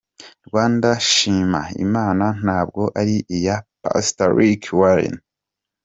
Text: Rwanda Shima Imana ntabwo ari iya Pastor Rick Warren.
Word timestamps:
Rwanda 0.47 0.89
Shima 1.11 1.61
Imana 1.85 2.25
ntabwo 2.41 2.81
ari 2.99 3.15
iya 3.37 3.55
Pastor 3.83 4.29
Rick 4.37 4.63
Warren. 4.79 5.17